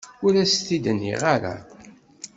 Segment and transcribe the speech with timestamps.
[0.25, 1.55] Ur as-t-id nniɣ ara.